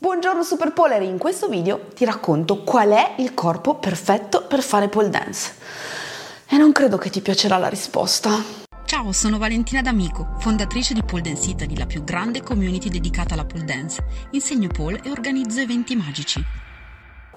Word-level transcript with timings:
Buongiorno 0.00 0.44
Super 0.44 0.72
Polar, 0.72 1.02
in 1.02 1.18
questo 1.18 1.48
video 1.48 1.88
ti 1.92 2.04
racconto 2.04 2.62
qual 2.62 2.90
è 2.90 3.14
il 3.16 3.34
corpo 3.34 3.74
perfetto 3.74 4.46
per 4.46 4.62
fare 4.62 4.88
pole 4.88 5.08
dance. 5.08 5.56
E 6.46 6.56
non 6.56 6.70
credo 6.70 6.96
che 6.98 7.10
ti 7.10 7.20
piacerà 7.20 7.56
la 7.56 7.66
risposta. 7.66 8.30
Ciao, 8.84 9.10
sono 9.10 9.38
Valentina 9.38 9.82
D'Amico, 9.82 10.36
fondatrice 10.38 10.94
di 10.94 11.02
Pole 11.02 11.22
Dance 11.22 11.50
Italy, 11.50 11.76
la 11.76 11.86
più 11.86 12.04
grande 12.04 12.44
community 12.44 12.88
dedicata 12.90 13.34
alla 13.34 13.44
pole 13.44 13.64
dance. 13.64 14.04
Insegno 14.30 14.68
pole 14.68 15.00
e 15.02 15.10
organizzo 15.10 15.58
eventi 15.58 15.96
magici. 15.96 16.40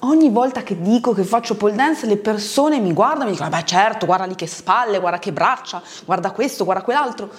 Ogni 0.00 0.30
volta 0.30 0.62
che 0.62 0.80
dico 0.80 1.12
che 1.12 1.24
faccio 1.24 1.56
pole 1.56 1.74
dance 1.74 2.06
le 2.06 2.16
persone 2.16 2.80
mi 2.80 2.94
guardano 2.94 3.24
e 3.24 3.26
mi 3.26 3.32
dicono, 3.32 3.50
beh 3.50 3.66
certo, 3.66 4.06
guarda 4.06 4.24
lì 4.24 4.34
che 4.34 4.46
spalle, 4.46 4.98
guarda 4.98 5.18
che 5.18 5.30
braccia, 5.30 5.82
guarda 6.06 6.30
questo, 6.30 6.64
guarda 6.64 6.82
quell'altro 6.82 7.30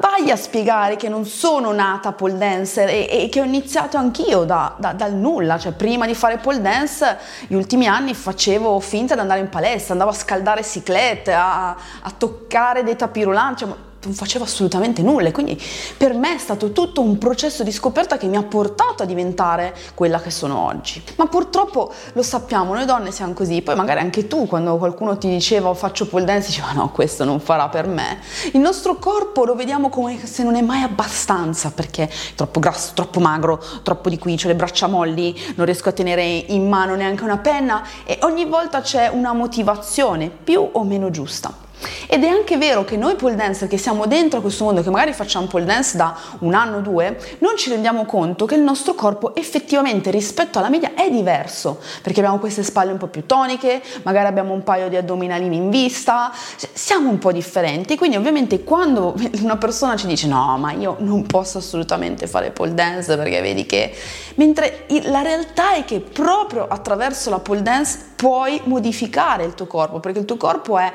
vai 0.00 0.30
a 0.30 0.36
spiegare 0.36 0.96
che 0.96 1.08
non 1.08 1.24
sono 1.24 1.72
nata 1.72 2.12
pole 2.12 2.36
dancer 2.36 2.88
e, 2.88 3.08
e 3.10 3.28
che 3.30 3.40
ho 3.40 3.44
iniziato 3.44 3.96
anch'io 3.96 4.44
da, 4.44 4.74
da, 4.78 4.92
dal 4.92 5.14
nulla, 5.14 5.58
cioè 5.58 5.72
prima 5.72 6.06
di 6.06 6.14
fare 6.14 6.38
pole 6.38 6.60
dance 6.60 7.18
gli 7.46 7.54
ultimi 7.54 7.86
anni 7.86 8.14
facevo 8.14 8.78
finta 8.80 9.14
di 9.14 9.20
andare 9.20 9.40
in 9.40 9.48
palestra, 9.48 9.92
andavo 9.92 10.10
a 10.10 10.14
scaldare 10.14 10.62
ciclette, 10.62 11.32
a, 11.32 11.70
a 11.70 12.10
toccare 12.16 12.82
dei 12.82 12.96
tapirulanti, 12.96 13.64
cioè, 13.64 13.74
non 14.04 14.14
facevo 14.14 14.44
assolutamente 14.44 15.02
nulla. 15.02 15.30
Quindi 15.32 15.60
per 15.96 16.14
me 16.14 16.34
è 16.34 16.38
stato 16.38 16.72
tutto 16.72 17.00
un 17.00 17.18
processo 17.18 17.62
di 17.62 17.72
scoperta 17.72 18.16
che 18.16 18.26
mi 18.26 18.36
ha 18.36 18.42
portato 18.42 19.02
a 19.02 19.06
diventare 19.06 19.74
quella 19.94 20.20
che 20.20 20.30
sono 20.30 20.58
oggi. 20.58 21.02
Ma 21.16 21.26
purtroppo 21.26 21.92
lo 22.12 22.22
sappiamo, 22.22 22.74
noi 22.74 22.84
donne 22.84 23.10
siamo 23.10 23.32
così. 23.32 23.62
Poi 23.62 23.74
magari 23.74 24.00
anche 24.00 24.26
tu, 24.26 24.46
quando 24.46 24.76
qualcuno 24.76 25.16
ti 25.18 25.28
diceva 25.28 25.68
oh, 25.68 25.74
faccio 25.74 26.06
pole 26.06 26.24
dance, 26.24 26.48
diceva 26.48 26.72
no, 26.72 26.90
questo 26.90 27.24
non 27.24 27.40
farà 27.40 27.68
per 27.68 27.86
me. 27.86 28.20
Il 28.52 28.60
nostro 28.60 28.96
corpo 28.96 29.44
lo 29.44 29.54
vediamo 29.54 29.88
come 29.88 30.24
se 30.26 30.42
non 30.42 30.54
è 30.54 30.62
mai 30.62 30.82
abbastanza 30.82 31.70
perché 31.70 32.04
è 32.04 32.10
troppo 32.34 32.60
grasso, 32.60 32.92
troppo 32.94 33.20
magro, 33.20 33.62
troppo 33.82 34.08
di 34.08 34.18
qui, 34.18 34.38
ho 34.42 34.46
le 34.46 34.54
braccia 34.54 34.86
molli, 34.86 35.38
non 35.56 35.66
riesco 35.66 35.88
a 35.88 35.92
tenere 35.92 36.24
in 36.24 36.68
mano 36.68 36.94
neanche 36.94 37.24
una 37.24 37.38
penna 37.38 37.82
e 38.04 38.18
ogni 38.22 38.44
volta 38.44 38.80
c'è 38.80 39.08
una 39.08 39.32
motivazione 39.32 40.30
più 40.30 40.68
o 40.72 40.84
meno 40.84 41.10
giusta. 41.10 41.63
Ed 42.06 42.22
è 42.22 42.28
anche 42.28 42.56
vero 42.56 42.84
che 42.84 42.96
noi 42.96 43.16
pole 43.16 43.34
dancer 43.34 43.68
che 43.68 43.78
siamo 43.78 44.06
dentro 44.06 44.40
questo 44.40 44.64
mondo, 44.64 44.82
che 44.82 44.90
magari 44.90 45.12
facciamo 45.12 45.46
pole 45.46 45.64
dance 45.64 45.96
da 45.96 46.16
un 46.40 46.54
anno 46.54 46.78
o 46.78 46.80
due, 46.80 47.18
non 47.38 47.56
ci 47.56 47.70
rendiamo 47.70 48.04
conto 48.04 48.46
che 48.46 48.54
il 48.54 48.62
nostro 48.62 48.94
corpo 48.94 49.34
effettivamente 49.34 50.10
rispetto 50.10 50.58
alla 50.58 50.68
media 50.68 50.94
è 50.94 51.10
diverso, 51.10 51.80
perché 52.02 52.20
abbiamo 52.20 52.38
queste 52.38 52.62
spalle 52.62 52.92
un 52.92 52.98
po' 52.98 53.08
più 53.08 53.26
toniche, 53.26 53.82
magari 54.02 54.26
abbiamo 54.26 54.52
un 54.52 54.62
paio 54.62 54.88
di 54.88 54.96
addominalini 54.96 55.56
in 55.56 55.70
vista, 55.70 56.32
siamo 56.72 57.10
un 57.10 57.18
po' 57.18 57.32
differenti, 57.32 57.96
quindi 57.96 58.16
ovviamente 58.16 58.62
quando 58.64 59.14
una 59.42 59.56
persona 59.56 59.96
ci 59.96 60.06
dice 60.06 60.26
no, 60.26 60.56
ma 60.58 60.72
io 60.72 60.96
non 61.00 61.26
posso 61.26 61.58
assolutamente 61.58 62.26
fare 62.26 62.50
pole 62.50 62.74
dance 62.74 63.16
perché 63.16 63.40
vedi 63.40 63.66
che... 63.66 63.92
Mentre 64.36 64.86
la 65.04 65.22
realtà 65.22 65.74
è 65.74 65.84
che 65.84 66.00
proprio 66.00 66.66
attraverso 66.66 67.30
la 67.30 67.38
pole 67.38 67.62
dance 67.62 68.12
puoi 68.16 68.60
modificare 68.64 69.44
il 69.44 69.54
tuo 69.54 69.66
corpo, 69.66 70.00
perché 70.00 70.18
il 70.18 70.24
tuo 70.24 70.36
corpo 70.36 70.78
è 70.78 70.90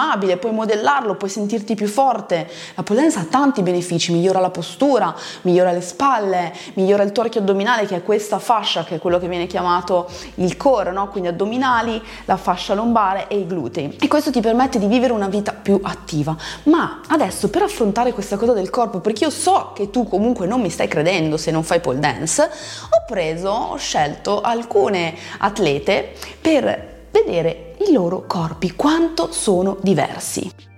plasmabile, 0.00 0.38
puoi 0.38 0.52
modellarlo, 0.52 1.14
puoi 1.14 1.30
sentirti 1.30 1.74
più 1.74 1.86
forte. 1.86 2.48
La 2.74 2.82
pole 2.82 3.02
dance 3.02 3.18
ha 3.18 3.26
tanti 3.28 3.62
benefici, 3.62 4.12
migliora 4.12 4.40
la 4.40 4.50
postura, 4.50 5.14
migliora 5.42 5.72
le 5.72 5.82
spalle, 5.82 6.52
migliora 6.74 7.02
il 7.02 7.12
torchio 7.12 7.40
addominale, 7.40 7.86
che 7.86 7.96
è 7.96 8.02
questa 8.02 8.38
fascia, 8.38 8.84
che 8.84 8.96
è 8.96 8.98
quello 8.98 9.18
che 9.18 9.28
viene 9.28 9.46
chiamato 9.46 10.08
il 10.36 10.56
core, 10.56 10.90
no? 10.90 11.08
quindi 11.08 11.28
addominali, 11.28 12.02
la 12.24 12.36
fascia 12.36 12.74
lombare 12.74 13.28
e 13.28 13.38
i 13.38 13.46
glutei. 13.46 13.96
E 14.00 14.08
questo 14.08 14.30
ti 14.30 14.40
permette 14.40 14.78
di 14.78 14.86
vivere 14.86 15.12
una 15.12 15.28
vita 15.28 15.52
più 15.52 15.78
attiva. 15.82 16.34
Ma 16.64 17.02
adesso 17.08 17.50
per 17.50 17.62
affrontare 17.62 18.12
questa 18.12 18.36
cosa 18.36 18.52
del 18.52 18.70
corpo, 18.70 19.00
perché 19.00 19.24
io 19.24 19.30
so 19.30 19.72
che 19.74 19.90
tu 19.90 20.08
comunque 20.08 20.46
non 20.46 20.60
mi 20.60 20.70
stai 20.70 20.88
credendo 20.88 21.36
se 21.36 21.50
non 21.50 21.62
fai 21.62 21.80
pole 21.80 21.98
dance, 21.98 22.42
ho 22.42 23.04
preso, 23.06 23.50
ho 23.50 23.76
scelto 23.76 24.40
alcune 24.40 25.14
atlete 25.38 26.14
per 26.40 26.88
vedere 27.10 27.69
i 27.88 27.92
loro 27.92 28.24
corpi, 28.26 28.74
quanto 28.74 29.32
sono 29.32 29.76
diversi 29.80 30.68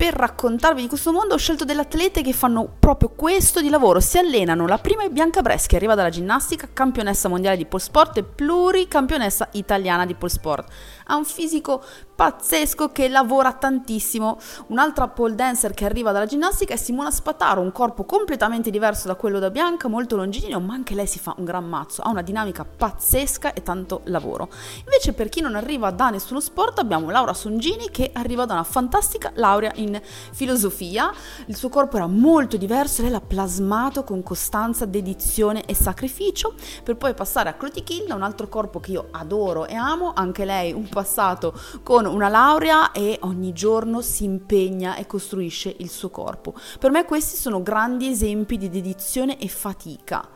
per 0.00 0.14
raccontarvi 0.14 0.80
di 0.80 0.88
questo 0.88 1.12
mondo 1.12 1.34
ho 1.34 1.36
scelto 1.36 1.66
delle 1.66 1.82
atlete 1.82 2.22
che 2.22 2.32
fanno 2.32 2.72
proprio 2.80 3.10
questo 3.10 3.60
di 3.60 3.68
lavoro, 3.68 4.00
si 4.00 4.16
allenano. 4.16 4.66
La 4.66 4.78
prima 4.78 5.04
è 5.04 5.10
Bianca 5.10 5.42
Breschi, 5.42 5.76
arriva 5.76 5.94
dalla 5.94 6.08
ginnastica, 6.08 6.70
campionessa 6.72 7.28
mondiale 7.28 7.58
di 7.58 7.66
pole 7.66 7.82
sport 7.82 8.16
e 8.16 8.22
pluricampionessa 8.22 9.50
italiana 9.52 10.06
di 10.06 10.14
pole 10.14 10.30
sport. 10.30 10.72
Ha 11.04 11.16
un 11.16 11.26
fisico 11.26 11.84
pazzesco 12.20 12.92
che 12.92 13.08
lavora 13.08 13.54
tantissimo. 13.54 14.38
Un'altra 14.66 15.08
pole 15.08 15.34
dancer 15.34 15.72
che 15.72 15.86
arriva 15.86 16.12
dalla 16.12 16.26
ginnastica 16.26 16.74
è 16.74 16.76
Simona 16.76 17.10
Spataro, 17.10 17.62
un 17.62 17.72
corpo 17.72 18.04
completamente 18.04 18.68
diverso 18.68 19.08
da 19.08 19.14
quello 19.14 19.38
da 19.38 19.48
Bianca, 19.48 19.88
molto 19.88 20.16
longilineo, 20.16 20.60
ma 20.60 20.74
anche 20.74 20.94
lei 20.94 21.06
si 21.06 21.18
fa 21.18 21.34
un 21.38 21.46
gran 21.46 21.64
mazzo, 21.64 22.02
ha 22.02 22.10
una 22.10 22.20
dinamica 22.20 22.62
pazzesca 22.62 23.54
e 23.54 23.62
tanto 23.62 24.02
lavoro. 24.04 24.50
Invece 24.84 25.14
per 25.14 25.30
chi 25.30 25.40
non 25.40 25.54
arriva 25.54 25.90
da 25.92 26.10
nessuno 26.10 26.40
sport 26.40 26.78
abbiamo 26.80 27.08
Laura 27.08 27.32
Songini 27.32 27.90
che 27.90 28.10
arriva 28.12 28.44
da 28.44 28.52
una 28.52 28.64
fantastica 28.64 29.32
laurea 29.36 29.72
in 29.76 29.98
filosofia, 30.32 31.10
il 31.46 31.56
suo 31.56 31.70
corpo 31.70 31.96
era 31.96 32.06
molto 32.06 32.58
diverso, 32.58 33.00
lei 33.00 33.12
l'ha 33.12 33.22
plasmato 33.22 34.04
con 34.04 34.22
costanza, 34.22 34.84
dedizione 34.84 35.64
e 35.64 35.74
sacrificio, 35.74 36.52
per 36.84 36.98
poi 36.98 37.14
passare 37.14 37.48
a 37.48 37.54
Clotilde, 37.54 38.12
un 38.12 38.22
altro 38.22 38.46
corpo 38.46 38.78
che 38.78 38.90
io 38.90 39.08
adoro 39.12 39.66
e 39.66 39.74
amo, 39.74 40.12
anche 40.14 40.44
lei 40.44 40.74
un 40.74 40.86
passato 40.86 41.58
con 41.82 42.08
una 42.10 42.28
laurea 42.28 42.92
e 42.92 43.18
ogni 43.22 43.52
giorno 43.52 44.00
si 44.00 44.24
impegna 44.24 44.96
e 44.96 45.06
costruisce 45.06 45.74
il 45.78 45.88
suo 45.88 46.10
corpo. 46.10 46.54
Per 46.78 46.90
me 46.90 47.04
questi 47.04 47.36
sono 47.36 47.62
grandi 47.62 48.08
esempi 48.08 48.58
di 48.58 48.68
dedizione 48.68 49.38
e 49.38 49.48
fatica. 49.48 50.28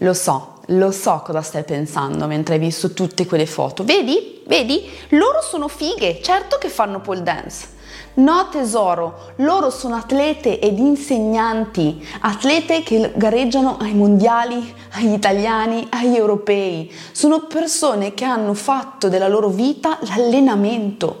Lo 0.00 0.14
so, 0.14 0.60
lo 0.66 0.92
so 0.92 1.22
cosa 1.24 1.42
stai 1.42 1.64
pensando 1.64 2.28
mentre 2.28 2.54
hai 2.54 2.60
visto 2.60 2.92
tutte 2.92 3.26
quelle 3.26 3.46
foto. 3.46 3.82
Vedi? 3.82 4.42
Vedi? 4.46 4.88
Loro 5.10 5.40
sono 5.42 5.66
fighe, 5.66 6.20
certo 6.22 6.56
che 6.58 6.68
fanno 6.68 7.00
pole 7.00 7.22
dance. 7.22 7.76
No 8.14 8.48
tesoro, 8.48 9.32
loro 9.36 9.70
sono 9.70 9.96
atlete 9.96 10.60
ed 10.60 10.78
insegnanti, 10.78 12.06
atlete 12.20 12.82
che 12.82 13.12
gareggiano 13.16 13.76
ai 13.80 13.94
mondiali, 13.94 14.74
agli 14.92 15.12
italiani, 15.12 15.86
agli 15.90 16.14
europei. 16.14 16.92
Sono 17.10 17.46
persone 17.46 18.14
che 18.14 18.24
hanno 18.24 18.54
fatto 18.54 19.08
della 19.08 19.28
loro 19.28 19.48
vita 19.48 19.98
l'allenamento. 20.02 21.20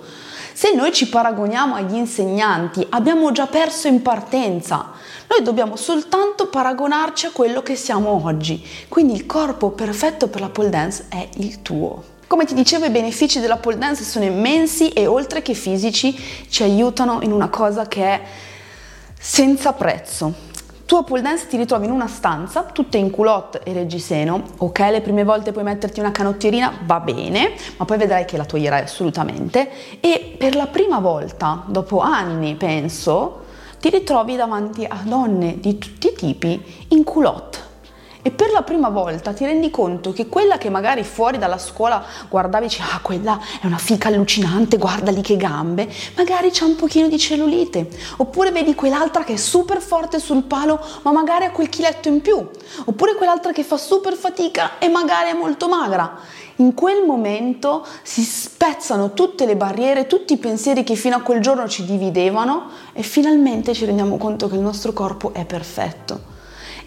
Se 0.58 0.74
noi 0.74 0.92
ci 0.92 1.08
paragoniamo 1.08 1.76
agli 1.76 1.94
insegnanti, 1.94 2.84
abbiamo 2.90 3.30
già 3.30 3.46
perso 3.46 3.86
in 3.86 4.02
partenza. 4.02 4.90
Noi 5.28 5.44
dobbiamo 5.44 5.76
soltanto 5.76 6.48
paragonarci 6.48 7.26
a 7.26 7.30
quello 7.30 7.62
che 7.62 7.76
siamo 7.76 8.24
oggi. 8.24 8.60
Quindi 8.88 9.14
il 9.14 9.24
corpo 9.24 9.70
perfetto 9.70 10.26
per 10.26 10.40
la 10.40 10.48
pole 10.48 10.68
dance 10.68 11.04
è 11.10 11.28
il 11.36 11.62
tuo. 11.62 12.02
Come 12.26 12.44
ti 12.44 12.54
dicevo, 12.54 12.86
i 12.86 12.90
benefici 12.90 13.38
della 13.38 13.58
pole 13.58 13.78
dance 13.78 14.02
sono 14.02 14.24
immensi 14.24 14.88
e 14.88 15.06
oltre 15.06 15.42
che 15.42 15.54
fisici 15.54 16.20
ci 16.48 16.64
aiutano 16.64 17.20
in 17.22 17.30
una 17.30 17.50
cosa 17.50 17.86
che 17.86 18.02
è 18.02 18.20
senza 19.16 19.72
prezzo. 19.74 20.47
Tu 20.88 20.94
a 20.94 21.02
pole 21.02 21.20
dance 21.20 21.48
ti 21.48 21.58
ritrovi 21.58 21.84
in 21.84 21.90
una 21.90 22.06
stanza, 22.06 22.62
tutte 22.62 22.96
in 22.96 23.10
culotte 23.10 23.60
e 23.62 23.74
reggiseno, 23.74 24.42
ok? 24.56 24.78
Le 24.78 25.02
prime 25.02 25.22
volte 25.22 25.52
puoi 25.52 25.62
metterti 25.62 26.00
una 26.00 26.12
canottierina, 26.12 26.78
va 26.86 26.98
bene, 27.00 27.52
ma 27.76 27.84
poi 27.84 27.98
vedrai 27.98 28.24
che 28.24 28.38
la 28.38 28.46
toglierai 28.46 28.84
assolutamente. 28.84 29.68
E 30.00 30.34
per 30.38 30.54
la 30.56 30.66
prima 30.66 30.98
volta, 30.98 31.62
dopo 31.66 32.00
anni 32.00 32.54
penso, 32.54 33.44
ti 33.78 33.90
ritrovi 33.90 34.34
davanti 34.36 34.86
a 34.86 34.98
donne 35.02 35.60
di 35.60 35.76
tutti 35.76 36.06
i 36.06 36.14
tipi 36.14 36.86
in 36.88 37.04
culotte 37.04 37.57
e 38.28 38.30
per 38.30 38.52
la 38.52 38.60
prima 38.60 38.90
volta 38.90 39.32
ti 39.32 39.46
rendi 39.46 39.70
conto 39.70 40.12
che 40.12 40.26
quella 40.26 40.58
che 40.58 40.68
magari 40.68 41.02
fuori 41.02 41.38
dalla 41.38 41.56
scuola 41.56 42.04
guardavi 42.28 42.66
e 42.66 42.68
dici 42.68 42.82
ah 42.82 43.00
quella 43.00 43.40
è 43.58 43.64
una 43.64 43.78
fica 43.78 44.08
allucinante, 44.08 44.76
guarda 44.76 45.10
lì 45.10 45.22
che 45.22 45.38
gambe, 45.38 45.88
magari 46.14 46.50
c'ha 46.52 46.66
un 46.66 46.76
pochino 46.76 47.08
di 47.08 47.18
cellulite, 47.18 47.88
oppure 48.18 48.50
vedi 48.50 48.74
quell'altra 48.74 49.24
che 49.24 49.32
è 49.32 49.36
super 49.36 49.80
forte 49.80 50.18
sul 50.18 50.42
palo 50.42 50.78
ma 51.04 51.10
magari 51.10 51.46
ha 51.46 51.52
quel 51.52 51.70
chiletto 51.70 52.08
in 52.08 52.20
più, 52.20 52.46
oppure 52.84 53.14
quell'altra 53.14 53.52
che 53.52 53.64
fa 53.64 53.78
super 53.78 54.12
fatica 54.12 54.78
e 54.78 54.88
magari 54.88 55.30
è 55.30 55.34
molto 55.34 55.66
magra. 55.66 56.18
In 56.56 56.74
quel 56.74 57.06
momento 57.06 57.86
si 58.02 58.20
spezzano 58.20 59.14
tutte 59.14 59.46
le 59.46 59.56
barriere, 59.56 60.06
tutti 60.06 60.34
i 60.34 60.38
pensieri 60.38 60.84
che 60.84 60.96
fino 60.96 61.16
a 61.16 61.22
quel 61.22 61.40
giorno 61.40 61.66
ci 61.66 61.86
dividevano 61.86 62.68
e 62.92 63.02
finalmente 63.02 63.72
ci 63.72 63.86
rendiamo 63.86 64.18
conto 64.18 64.48
che 64.48 64.56
il 64.56 64.60
nostro 64.60 64.92
corpo 64.92 65.32
è 65.32 65.46
perfetto 65.46 66.36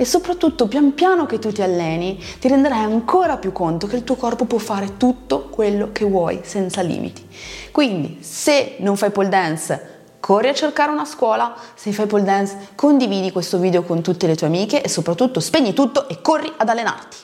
e 0.01 0.05
soprattutto 0.05 0.67
pian 0.67 0.95
piano 0.95 1.27
che 1.27 1.37
tu 1.37 1.51
ti 1.51 1.61
alleni 1.61 2.19
ti 2.39 2.47
renderai 2.47 2.81
ancora 2.81 3.37
più 3.37 3.51
conto 3.51 3.85
che 3.85 3.97
il 3.97 4.03
tuo 4.03 4.15
corpo 4.15 4.45
può 4.45 4.57
fare 4.57 4.97
tutto 4.97 5.43
quello 5.51 5.89
che 5.91 6.05
vuoi 6.05 6.39
senza 6.41 6.81
limiti. 6.81 7.23
Quindi 7.69 8.17
se 8.21 8.77
non 8.79 8.97
fai 8.97 9.11
pole 9.11 9.29
dance 9.29 9.99
corri 10.19 10.47
a 10.47 10.55
cercare 10.55 10.91
una 10.91 11.05
scuola, 11.05 11.53
se 11.75 11.91
fai 11.91 12.07
pole 12.07 12.23
dance 12.23 12.69
condividi 12.73 13.31
questo 13.31 13.59
video 13.59 13.83
con 13.83 14.01
tutte 14.01 14.25
le 14.25 14.35
tue 14.35 14.47
amiche 14.47 14.81
e 14.81 14.89
soprattutto 14.89 15.39
spegni 15.39 15.73
tutto 15.73 16.09
e 16.09 16.19
corri 16.19 16.51
ad 16.57 16.67
allenarti. 16.67 17.17